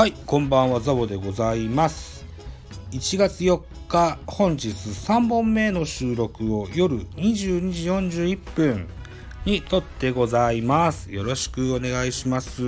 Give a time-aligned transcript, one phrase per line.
[0.00, 2.24] はい、こんばんは、ザボでございます。
[2.92, 8.88] 1月4日、本日3本目の収録を夜22時41分
[9.44, 11.12] に撮ってございます。
[11.12, 12.62] よろしくお願いします。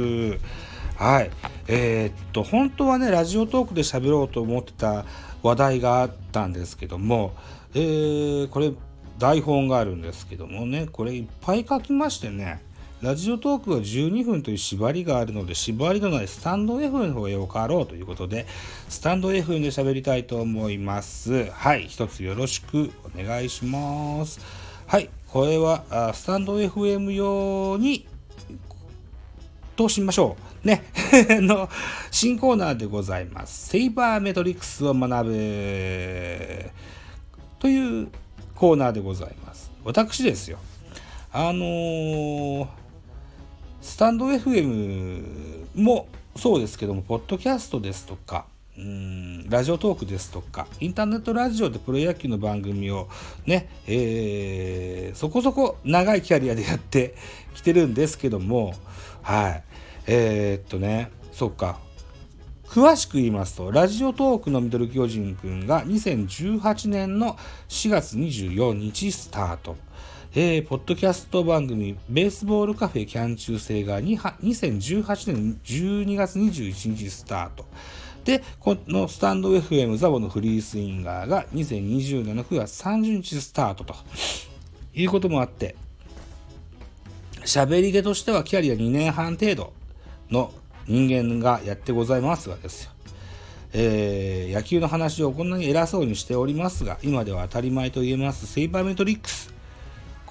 [0.96, 1.30] はい。
[1.68, 5.06] えーっと、本当はね、ラジオトークで喋ろうと思ってた
[5.42, 7.32] 話題があったんですけども、
[7.74, 8.72] えー、これ、
[9.18, 12.60] 台本があるんですけどもね、これいっぱい書きましてね、
[13.02, 18.46] ラジオトークは12分という縛りがあるので、縛りのないスタンド F の方へよかろうということで、
[18.88, 21.50] スタンド F で喋りたいと思います。
[21.50, 24.38] はい、一つよろしくお願いします。
[24.86, 28.06] はい、これはスタンド FM 用に
[29.76, 30.68] 通しましょう。
[30.68, 30.84] ね。
[31.42, 31.68] の
[32.12, 33.70] 新コーナーでございます。
[33.70, 36.70] セイバーメトリックスを学ぶ
[37.58, 38.08] という
[38.54, 39.72] コーナーでございます。
[39.82, 40.58] 私ですよ。
[41.32, 42.81] あのー
[43.82, 48.46] スタンド FM もそうですけども、ポッドキャストですとか、
[48.78, 53.08] うんラジオトークですとか、インターネットラジオでプロ野球の番組を
[53.44, 57.16] ね、えーそこそこ長いキャリアでやって
[57.54, 58.72] きてるんですけども、
[59.20, 59.64] はい。
[60.06, 61.80] えーっとね、そっか。
[62.68, 67.36] 詳しく言いますと、ラジオトークのミドル巨人くんが2018年の
[67.68, 69.76] 4月24日スタート。
[70.34, 77.66] えーポッドキャスト番組、ベースボールカフェキャン中世がには2018年12月21日スタート。
[78.24, 83.94] で、このスタンド FM ザボのフリースインガーが2020年の9月30日スタートと
[84.94, 85.76] いうこともあって、
[87.44, 89.74] 喋り手としてはキャリア2年半程度
[90.30, 90.50] の
[90.86, 92.90] 人間がやってございますがですよ。
[93.74, 99.51] えー野球の話をこんなに偉そうにしておりますが、今では当たり前と言えますセイバーメトリックス。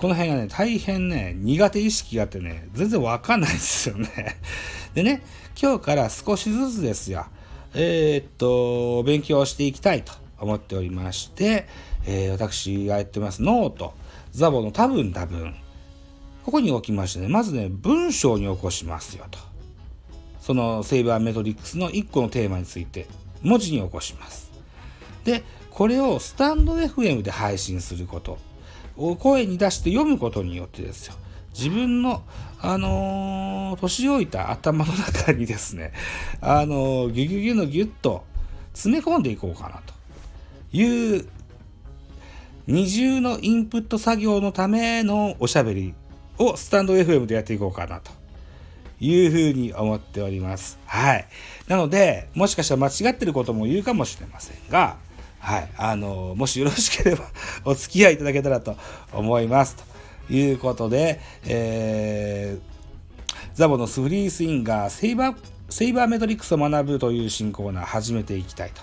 [0.01, 4.39] この辺がね、大変ね、苦手意識があってね、全然わかんないですよね。
[4.95, 5.21] でね、
[5.61, 7.27] 今日から少しずつですよ、
[7.75, 11.67] えーっと、勉強していきたいと思っておりまして、
[12.07, 13.93] えー私がやってます note、
[14.31, 15.53] ザボの多分多分、
[16.45, 19.37] ここに置きましてね、まずね、文章に起こしますよと。
[20.39, 23.05] そのセイバーメトリックスの1個のテーマについて
[23.43, 24.49] 文字に起こします。
[25.25, 28.39] で、これをスタンド FM で配信すること。
[28.97, 31.15] を声に出して読むことによってですよ。
[31.53, 32.23] 自分の、
[32.61, 35.93] あのー年老いた頭の中にですね、
[36.41, 38.23] あのーギュギュギュのギュッと
[38.73, 39.93] 詰め込んでいこうかなと
[40.73, 41.27] いう
[42.67, 45.93] 二重のインプット作業のためのおしゃべり
[46.37, 48.11] をスタンド FM でやっていこうかなと
[48.99, 50.77] いうふうに思っております。
[50.85, 51.27] はい。
[51.67, 54.97] なので、もしかしたら間違ってることも言うかもしれませんが、
[55.41, 55.69] はい。
[55.75, 57.25] あの、もしよろしければ
[57.65, 58.77] お付き合いいただけたらと
[59.11, 59.75] 思います。
[60.27, 62.71] ということで、えー
[63.53, 65.35] ザボのスフリースインガーセイバー、
[65.69, 68.81] セイバーメトリックスを学ぶという新コーナー始めていきたいと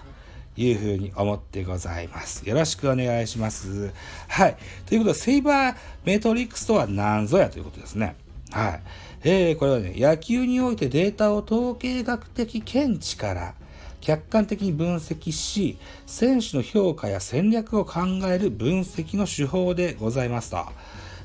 [0.61, 2.47] いうふうに思ってございます。
[2.47, 3.93] よろしくお願いします。
[4.29, 4.57] はい。
[4.87, 8.15] ということで、セイバーメトリックスとは何ぞやということですね。
[8.51, 8.81] はい。
[9.25, 13.55] えー、これはね、野球においてデータを統計学的見地から
[14.01, 20.67] 客観的に分析し、選手の評価や戦略を考える分析の手法でございますと。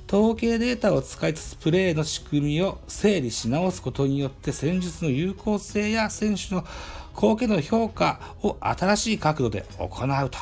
[0.08, 6.66] 統計データを使いつつプレーの仕組みを整理し直すことによって戦術の有効性や選手の
[7.16, 10.38] 貢献の評価を新しい角度で行うと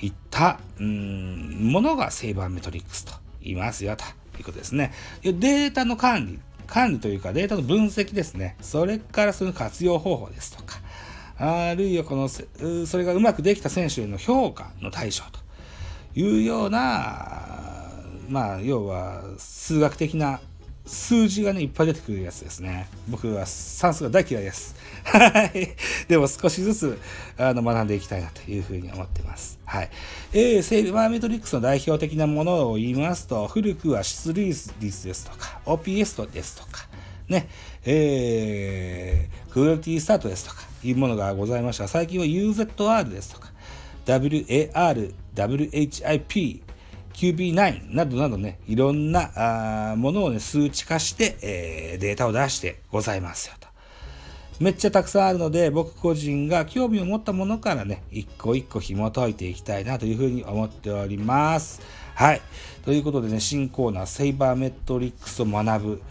[0.00, 4.04] いったうんものがセイバーメトリックスと言いますよと
[4.38, 4.92] いうことですね。
[5.22, 8.56] データの管理、管理というかデータの分析ですね。
[8.60, 10.80] それからその活用方法ですとか、
[11.44, 15.40] あるいはこのそれがうまくできた選手への評価の対象と
[16.14, 17.72] いうような
[18.28, 20.40] まあ、要は数学的な
[20.86, 22.88] 数字がね、いっぱい出てくるやつですね。
[23.08, 24.74] 僕は算数が大嫌いです。
[25.04, 25.68] はい。
[26.08, 26.98] でも少しずつ
[27.36, 29.58] あの学んでいきたいなというふうに思ってます。
[29.64, 29.90] はい。
[30.32, 36.88] えー、セイバーメトリックスの代表的なものを言いますと、古くは出塁率ですとか、OPS ですとか、
[37.28, 37.48] ね、
[37.84, 41.88] えー、クオリティスタートですとかいうものがございました。
[41.88, 43.50] 最近は UZR ですとか、
[44.04, 46.62] WAR、WHIP、
[47.14, 53.68] QB9 などなどね、いろんなあものをね、数値化して、えーデータを出してございますよと。
[54.60, 61.80] めっちゃたくさんあるので、僕個人が興味を持ったものからね、一個一個紐解いていきたいなというふうに思っております。
[62.14, 62.40] はい。
[62.84, 66.02] ということでね、新コーナー、セイバーメトリックスを学ぶ。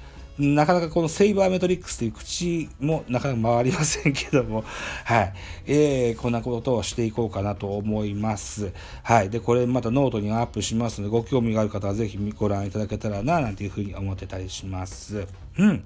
[0.42, 4.64] なかなかこのセイバーメトリックスという口もなかなか回りませんけども、
[5.06, 5.34] はい。
[5.68, 8.72] えー、こんなことをしていこうかなと思います。
[9.04, 9.30] はい。
[9.30, 15.28] で、これまたノートにアップしますので、ご興味がある方はぜひご覧いただけたらな、なんていうふうに思ってたりします。
[15.60, 15.84] うん。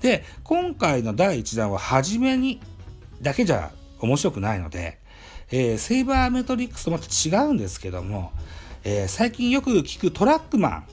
[0.00, 2.60] で、今回の第1弾は初めに、
[3.22, 4.98] だけじゃ面白くないので、
[5.52, 8.32] えー、セイバーメトリックスとまた違うんですけども、
[8.82, 10.84] えー、最近よく聞くトラックマン、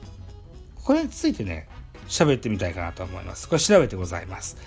[0.84, 1.68] これについてね、
[2.08, 3.48] 喋ってみたいかなと思います。
[3.48, 4.58] これ調べてございます。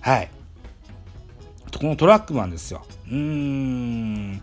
[0.00, 0.30] はい。
[1.78, 2.84] このトラックマンですよ。
[3.06, 4.42] うーん。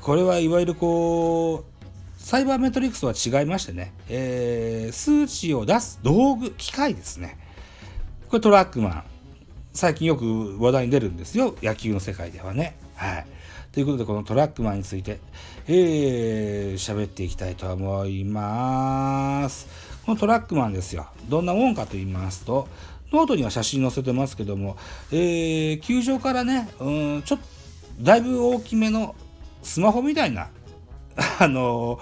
[0.00, 1.72] これはいわゆるこう、
[2.16, 7.36] サイバーメトリックスとは違いましてね、えー、数値を出す道具、機械ですね。
[8.28, 9.04] これトラックマン。
[9.74, 11.56] 最近よく話題に出るんですよ。
[11.62, 12.76] 野球の世界ではね。
[12.94, 13.26] はい。
[13.72, 15.18] ということで、このトラックマンについて、
[15.66, 19.91] えー、喋っていきたいと思います。
[20.04, 21.06] このトラックマンですよ。
[21.28, 22.68] どんなもんかと言いますと、
[23.12, 24.76] ノートには写真載せてますけども、
[25.12, 27.44] えー、球場からね、うん、ちょっと、
[28.00, 29.14] だいぶ大きめの
[29.62, 30.48] スマホみたいな、
[31.38, 32.00] あの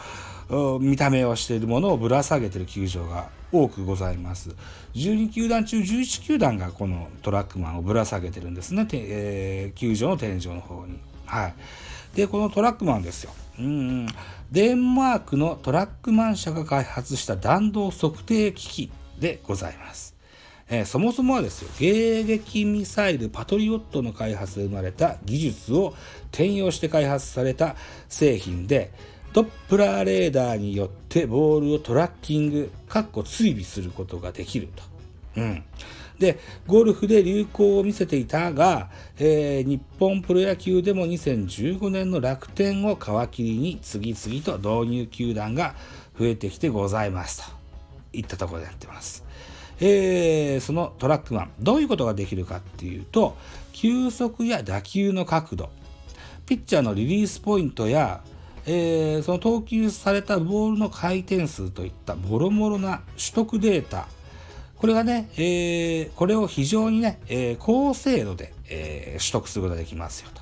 [0.81, 4.55] 見た目をしているものをぶら下げている球場が多くございます。
[4.94, 10.99] 12球団中11球団がこのトラックマンをぶら下げてるんですね、えー、球場の天井の方に。
[11.26, 11.55] はい。
[12.14, 13.32] で、このトラックマンですよ。
[13.58, 14.06] うん。
[14.50, 20.16] デンマークのトラックマン社が開発した弾道測定機器でございます。
[20.68, 25.94] えー、そもそもはですよ、迎撃ミサイルパトリオットの開発で生まれた技術を
[26.30, 27.74] 転用して開発された
[28.08, 28.92] 製品で、
[29.32, 34.82] ドップラーレーダーによってボールをトラッキング、かっこ追尾することができると。
[35.36, 35.64] うん。
[36.20, 45.75] で、ゴルフで流行を見せていたが、えー、日本プロ野球でも2015年の楽天を皮切りに次々と導入球団が
[46.19, 47.56] 増えてきてございますと
[48.12, 49.25] いったところでやってます。
[49.81, 53.34] えー、そのトラックマン、どういうことができるかっていうと、
[53.72, 55.70] 球速や打球の角度、
[56.44, 58.20] ピッチャーのリリースポイントや、
[58.67, 64.06] えー、その投球されたボールの回転数といったもろもろな取得データ
[64.81, 70.41] これがね、えー、これを非常にね、えー、高精度で、えー、取得することができますよと。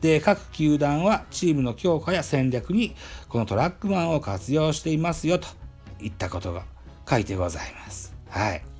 [0.00, 2.96] で、各球団はチームの強化や戦略に
[3.28, 5.48] このトラックマンを活用していますよと
[6.00, 6.64] いったことが
[7.06, 8.14] 書いてございます。
[8.30, 8.73] はい。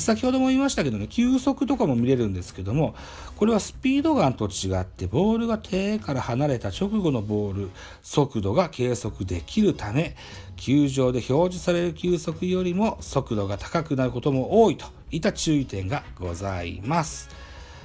[0.00, 2.94] 先ほども言いましたけどね、球速とかも見れるんですけども、
[3.36, 7.70] これはスピードガンと違って、ボールが手から離れた直後のボール、
[8.02, 10.16] 速度が計測できるため、
[10.56, 17.28] 球場で表示される球速よりも速度が高くなることも多いといった注意点がございます。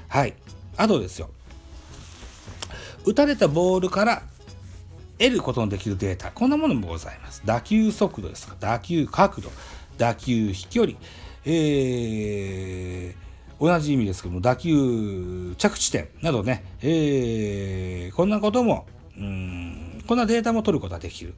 [0.08, 0.34] はい。
[0.78, 1.30] あとですよ。
[3.06, 4.24] 打たれたボールから
[5.18, 7.42] 得ることのできるデータ、こんなものもございます。
[7.46, 9.52] 打球速度ですか、打球角度、
[9.98, 10.98] 打球飛距離、
[11.46, 18.86] えー、同じ意味ですけども、打球着地点などね、えー、こんなことも、
[19.18, 21.34] うん、こんなデータも取ることができる。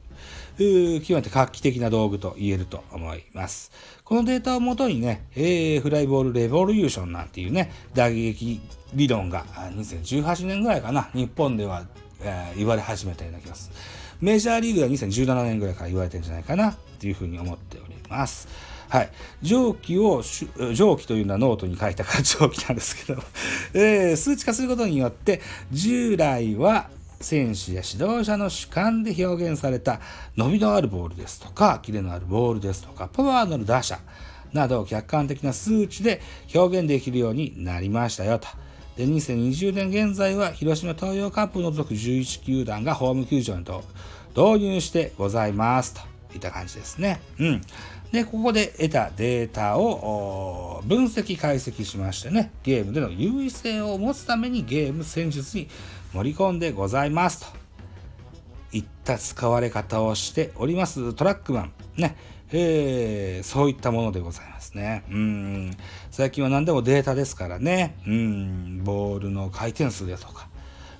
[0.56, 3.72] 極めて画期的な道具と言えると思います。
[4.04, 8.60] このデータをもとにね、えー、 fly ball revolution なんていうね、打撃
[8.94, 11.84] 理論が2018年ぐらいかな、日本では、
[12.20, 13.76] えー、言われ始めたような気がする。
[14.20, 18.73] メジャーリーグでは2017年ぐらいから言われてるんじゃないかな、というふうに思っております。
[18.88, 19.10] はい。
[19.42, 20.22] 上記を、
[20.74, 23.22] 上記というのはノートに書いたから 上記なんですけど、
[23.74, 25.40] えー、数値化することによって、
[25.72, 26.88] 従来は
[27.20, 30.00] 選手や指導者の主観で表現された
[30.36, 33.98] 伸びのあるボールですとか、キレのあるボールですとか、パワーのある打者
[34.52, 36.20] などを客観的な数値で
[36.54, 38.46] 表現できるようになりましたよと。
[38.96, 43.64] で、2020年現在は広島東洋カップを除く11球団がホーム球場に
[44.36, 47.20] 導入してございますといった感じですね。
[47.38, 47.62] うん。
[48.12, 55.68] で、ここで得たデータを分析解析しましてね、ゲームでの優位性を持つためにゲーム戦術に
[56.12, 57.46] 盛り込んでございますと
[58.76, 62.16] いった使われ方をしておりますトラックマンね
[62.56, 65.02] えー、そういったものでございますね。
[65.10, 65.76] うん。
[66.12, 67.96] 最近は何でもデータですからね。
[68.06, 68.84] うん。
[68.84, 70.48] ボールの回転数ですとか、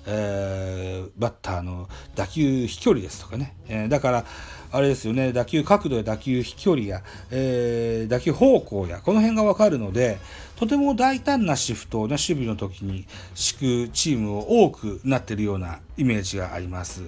[0.07, 3.55] えー、バッターの打球飛距離ですとかね。
[3.67, 4.25] えー、だから、
[4.71, 10.17] あれですよね、打球角度や打球飛距離や、えー、打球方向や、この辺がわかるので、
[10.57, 17.03] とても大胆なシフトを、ね、守備の時に敷くチームを多くなっているようなイメージがあります。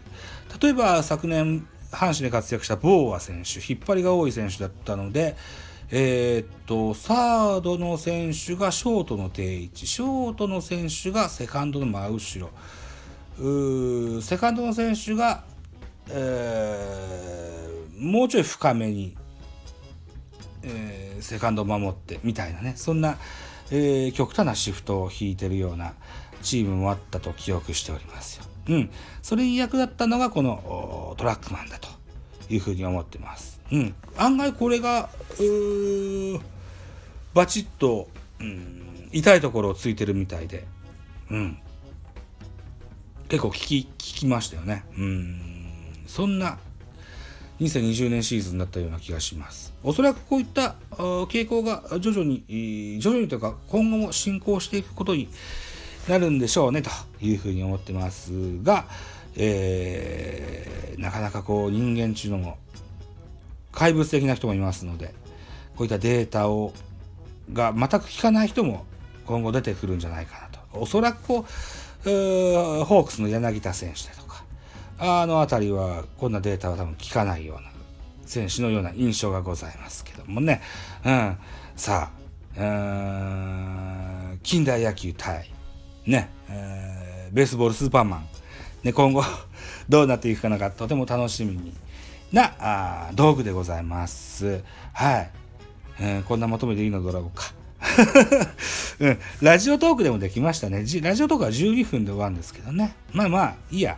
[0.62, 5.36] 例えば昨年、阪神で活躍したボーア選手、引っ張りが多い選手だったので、
[5.90, 12.50] えー、っと、サードの選手がショートの定位置、ショートの選手がセカンドの真後ろ、
[14.22, 15.44] セカンドの選手が
[16.10, 19.16] えー、もうちょい深めに、
[20.64, 22.74] えー、セカンドを守ってみたいなね。
[22.76, 23.18] そんな、
[23.72, 25.94] えー、極端なシフトを引いてるような
[26.42, 28.46] チームもあったと記憶しておりますよ。
[28.70, 28.90] うん、
[29.22, 31.88] それに役立ったのがこのトラックマンだと
[32.50, 33.62] いうふうに思ってます。
[33.72, 35.10] うん、案外これが
[37.34, 38.08] バチッと、
[38.40, 40.66] うん、痛いところをついてるみたいで、
[41.32, 41.60] うん、
[43.30, 44.86] 結構聞き、聞きましたよね。
[44.98, 45.42] うん。
[46.08, 46.58] そんな
[47.60, 49.74] 2020年シーズンだったような気がします。
[49.84, 55.28] おそらくこういった傾向が徐々に、徐々にというか今後も進行していくことに
[56.08, 56.90] なるんでしょうねと
[57.22, 58.32] いうふうに思ってます
[58.64, 58.86] が、
[59.36, 62.58] えー、なかなかこう人間中のも
[63.72, 65.14] 怪物的な人もいますので、
[65.76, 66.74] こういったデータを
[67.52, 68.86] が全く効かない人も
[69.26, 70.60] 今後出てくるんじゃないかなと。
[70.80, 71.52] おそらくこ、う
[72.04, 74.44] ホークスの柳田選手だとか、
[75.00, 77.72] あの辺りはこんなデータは多分効かないような
[78.26, 80.62] 選手のような印象がございますけどもね。
[81.06, 81.38] うん。
[81.76, 82.18] さあ、
[84.44, 85.50] 近代野球対、
[86.06, 88.28] ね、えー、ベースボールスーパーマン。
[88.84, 89.24] ね、今後
[89.90, 91.74] どうなっていくかなかとても楽しみに
[92.32, 94.64] な道具でございます。
[94.94, 95.30] はい。
[96.00, 97.54] えー、こんなまとめでいいのだろうか。
[99.00, 100.86] うん、ラジオトークでもできましたね。
[101.02, 102.96] ラジオトークは12分で終わるんですけどね。
[103.12, 103.98] まあまあ、いいや。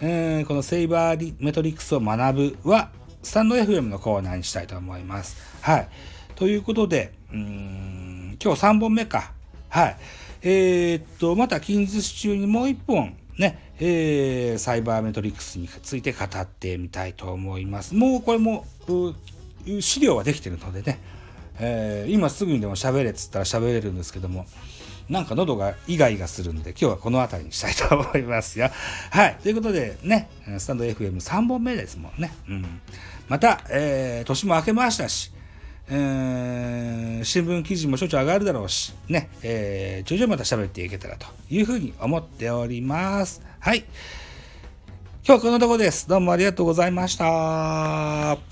[0.00, 2.90] えー、このセイバーメトリックスを学ぶは、
[3.22, 5.36] スタンド FM のコーナーにしたいと思います。
[5.60, 5.88] はい。
[6.34, 9.32] ということで、うん、今日3本目か。
[9.68, 9.96] はい。
[10.42, 17.94] えー、っと、また近日中にもう1本、ね、えー、サイバーメトリックスについて語ってみたいと思います。
[17.94, 18.66] もうこれも、
[19.80, 20.98] 資料はできてるのでね、
[21.58, 24.46] えー、今すぐにでも喋れっつったら喋れるんですけども、
[25.08, 28.70] なんか喉がイガイガするんで、今日はこの辺りにしたいと思いますよ。
[29.10, 29.36] はい。
[29.42, 30.28] ということでね、
[30.58, 32.32] スタンド FM3 本目ですもんね。
[32.48, 32.80] うん。
[33.28, 35.32] また、えー、年も明けましたし、
[35.88, 43.42] えー、新聞記事もしょちゅう上がるだろうし、ね、えー、徐々にまた喋っていけたらというふうに思っております。
[43.58, 43.84] はい。
[45.24, 46.08] 今日はこのとこです。
[46.08, 48.51] どうもありがとうございました。